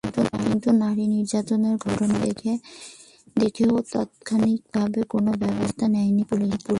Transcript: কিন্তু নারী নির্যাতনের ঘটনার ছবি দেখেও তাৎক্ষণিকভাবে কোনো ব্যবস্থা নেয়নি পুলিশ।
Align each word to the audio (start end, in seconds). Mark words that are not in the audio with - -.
কিন্তু 0.43 0.69
নারী 0.81 1.05
নির্যাতনের 1.07 1.75
ঘটনার 1.77 2.23
ছবি 2.31 2.53
দেখেও 3.35 3.73
তাৎক্ষণিকভাবে 3.91 5.01
কোনো 5.13 5.31
ব্যবস্থা 5.41 5.85
নেয়নি 5.87 6.23
পুলিশ। 6.29 6.61